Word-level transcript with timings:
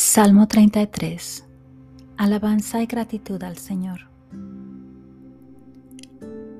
Salmo 0.00 0.46
33. 0.46 1.44
Alabanza 2.18 2.80
y 2.80 2.86
gratitud 2.86 3.42
al 3.42 3.56
Señor. 3.56 4.08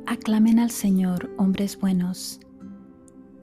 Aclamen 0.07 0.59
al 0.59 0.73
Señor, 0.73 1.31
hombres 1.39 1.79
buenos. 1.79 2.41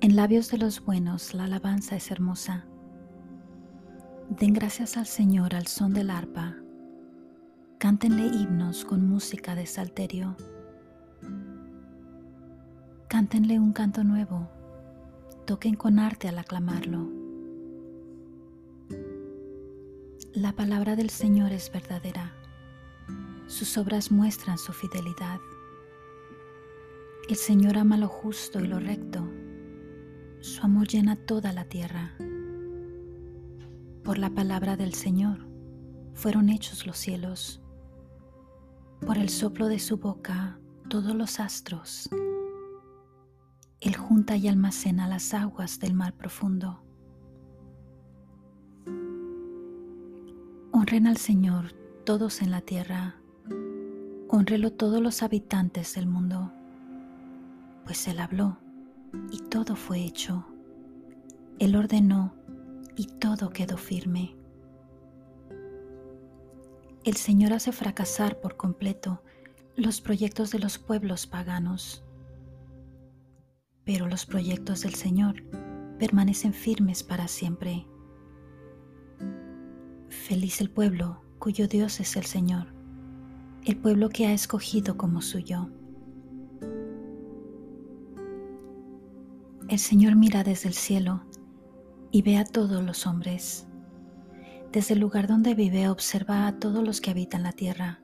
En 0.01 0.17
labios 0.17 0.51
de 0.51 0.57
los 0.57 0.83
buenos 0.83 1.33
la 1.33 1.45
alabanza 1.45 1.95
es 1.95 2.11
hermosa. 2.11 2.65
Den 4.27 4.51
gracias 4.51 4.97
al 4.97 5.05
Señor 5.05 5.55
al 5.55 5.67
son 5.67 5.93
del 5.93 6.09
arpa. 6.09 6.57
Cántenle 7.77 8.25
himnos 8.25 8.83
con 8.83 9.07
música 9.07 9.55
de 9.55 9.65
salterio. 9.65 10.35
Cántenle 13.07 13.59
un 13.59 13.71
canto 13.71 14.03
nuevo. 14.03 14.49
Toquen 15.45 15.75
con 15.75 15.99
arte 15.99 16.27
al 16.27 16.37
aclamarlo 16.37 17.24
La 20.35 20.51
palabra 20.51 20.97
del 20.97 21.09
Señor 21.09 21.53
es 21.53 21.71
verdadera. 21.71 22.33
Sus 23.47 23.77
obras 23.77 24.11
muestran 24.11 24.57
su 24.57 24.73
fidelidad. 24.73 25.39
El 27.29 27.37
Señor 27.37 27.77
ama 27.77 27.95
lo 27.95 28.09
justo 28.09 28.59
y 28.59 28.67
lo 28.67 28.77
recto. 28.77 29.25
Su 30.41 30.61
amor 30.65 30.89
llena 30.89 31.15
toda 31.15 31.53
la 31.53 31.63
tierra. 31.63 32.17
Por 34.03 34.17
la 34.17 34.29
palabra 34.29 34.75
del 34.75 34.93
Señor 34.93 35.47
fueron 36.15 36.49
hechos 36.49 36.85
los 36.85 36.97
cielos. 36.97 37.61
Por 39.05 39.17
el 39.17 39.29
soplo 39.29 39.69
de 39.69 39.79
su 39.79 39.95
boca 39.95 40.59
todos 40.89 41.15
los 41.15 41.39
astros. 41.39 42.09
Él 43.79 43.95
junta 43.95 44.35
y 44.35 44.49
almacena 44.49 45.07
las 45.07 45.33
aguas 45.33 45.79
del 45.79 45.93
mar 45.93 46.13
profundo. 46.13 46.84
Honren 50.85 51.07
al 51.07 51.17
Señor 51.17 51.73
todos 52.05 52.43
en 52.43 52.51
la 52.51 52.61
tierra, 52.61 53.15
honrelo 54.29 54.71
todos 54.71 55.01
los 55.01 55.23
habitantes 55.23 55.95
del 55.95 56.05
mundo, 56.05 56.51
pues 57.85 58.07
Él 58.07 58.19
habló 58.19 58.59
y 59.31 59.39
todo 59.39 59.75
fue 59.75 60.03
hecho, 60.03 60.45
Él 61.57 61.75
ordenó 61.75 62.35
y 62.95 63.07
todo 63.07 63.49
quedó 63.49 63.77
firme. 63.77 64.35
El 67.03 67.15
Señor 67.15 67.53
hace 67.53 67.71
fracasar 67.71 68.39
por 68.39 68.55
completo 68.55 69.23
los 69.75 70.01
proyectos 70.01 70.51
de 70.51 70.59
los 70.59 70.77
pueblos 70.77 71.25
paganos, 71.25 72.03
pero 73.85 74.05
los 74.05 74.27
proyectos 74.27 74.81
del 74.81 74.93
Señor 74.93 75.41
permanecen 75.97 76.53
firmes 76.53 77.01
para 77.01 77.27
siempre. 77.27 77.87
Feliz 80.27 80.59
el 80.59 80.71
pueblo 80.71 81.21
cuyo 81.37 81.67
Dios 81.67 81.99
es 81.99 82.15
el 82.15 82.25
Señor, 82.25 82.73
el 83.63 83.77
pueblo 83.77 84.09
que 84.09 84.25
ha 84.25 84.33
escogido 84.33 84.97
como 84.97 85.21
suyo. 85.21 85.69
El 89.69 89.77
Señor 89.77 90.15
mira 90.15 90.43
desde 90.43 90.67
el 90.67 90.73
cielo 90.73 91.23
y 92.09 92.23
ve 92.23 92.37
a 92.37 92.43
todos 92.43 92.83
los 92.83 93.05
hombres. 93.05 93.67
Desde 94.71 94.95
el 94.95 94.99
lugar 94.99 95.27
donde 95.27 95.53
vive 95.53 95.89
observa 95.89 96.47
a 96.47 96.57
todos 96.57 96.83
los 96.83 97.01
que 97.01 97.11
habitan 97.11 97.43
la 97.43 97.51
tierra. 97.51 98.01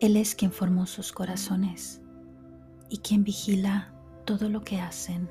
Él 0.00 0.16
es 0.16 0.34
quien 0.34 0.50
formó 0.50 0.86
sus 0.86 1.12
corazones 1.12 2.00
y 2.88 3.00
quien 3.00 3.22
vigila 3.22 3.92
todo 4.24 4.48
lo 4.48 4.62
que 4.62 4.80
hacen. 4.80 5.28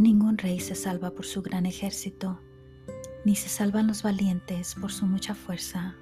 Ningún 0.00 0.38
rey 0.38 0.60
se 0.60 0.74
salva 0.74 1.10
por 1.10 1.26
su 1.26 1.42
gran 1.42 1.66
ejército, 1.66 2.40
ni 3.26 3.36
se 3.36 3.50
salvan 3.50 3.86
los 3.86 4.02
valientes 4.02 4.74
por 4.80 4.90
su 4.92 5.04
mucha 5.04 5.34
fuerza. 5.34 5.94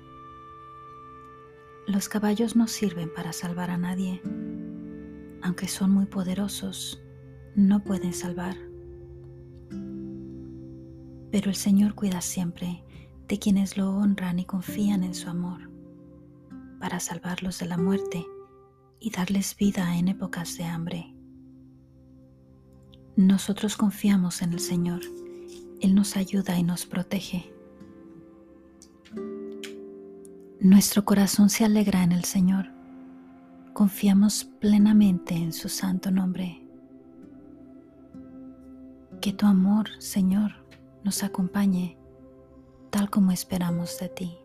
Los 1.88 2.08
caballos 2.08 2.54
no 2.54 2.68
sirven 2.68 3.12
para 3.12 3.32
salvar 3.32 3.72
a 3.72 3.76
nadie. 3.76 4.22
Aunque 5.42 5.66
son 5.66 5.90
muy 5.90 6.06
poderosos, 6.06 7.02
no 7.56 7.82
pueden 7.82 8.14
salvar. 8.14 8.56
Pero 11.32 11.50
el 11.50 11.56
Señor 11.56 11.96
cuida 11.96 12.20
siempre 12.20 12.84
de 13.26 13.40
quienes 13.40 13.76
lo 13.76 13.90
honran 13.90 14.38
y 14.38 14.44
confían 14.44 15.02
en 15.02 15.16
su 15.16 15.28
amor, 15.28 15.72
para 16.78 17.00
salvarlos 17.00 17.58
de 17.58 17.66
la 17.66 17.76
muerte 17.76 18.24
y 19.00 19.10
darles 19.10 19.56
vida 19.56 19.96
en 19.96 20.06
épocas 20.06 20.56
de 20.56 20.66
hambre. 20.66 21.17
Nosotros 23.18 23.76
confiamos 23.76 24.42
en 24.42 24.52
el 24.52 24.60
Señor. 24.60 25.00
Él 25.80 25.96
nos 25.96 26.16
ayuda 26.16 26.56
y 26.56 26.62
nos 26.62 26.86
protege. 26.86 27.52
Nuestro 30.60 31.04
corazón 31.04 31.50
se 31.50 31.64
alegra 31.64 32.04
en 32.04 32.12
el 32.12 32.22
Señor. 32.22 32.66
Confiamos 33.72 34.44
plenamente 34.44 35.34
en 35.34 35.52
su 35.52 35.68
santo 35.68 36.12
nombre. 36.12 36.64
Que 39.20 39.32
tu 39.32 39.46
amor, 39.46 39.88
Señor, 39.98 40.52
nos 41.02 41.24
acompañe 41.24 41.98
tal 42.90 43.10
como 43.10 43.32
esperamos 43.32 43.98
de 43.98 44.10
ti. 44.10 44.38